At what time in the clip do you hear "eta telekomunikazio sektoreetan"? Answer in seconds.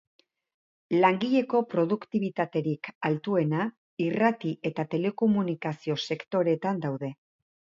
4.71-6.83